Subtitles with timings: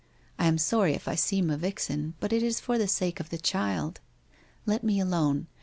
[0.39, 3.29] I am sorry if I seem a vixen, but it is for the sake of
[3.29, 3.99] the child.
[4.65, 5.45] Let me alone.